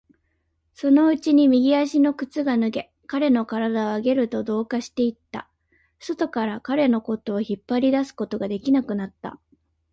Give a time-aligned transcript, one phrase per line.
[0.73, 5.47] そのうちに右足の靴が脱げ、彼の体はゲルと同化していった。
[5.99, 9.39] 外から彼のことを引っ張り出すことができなくなった。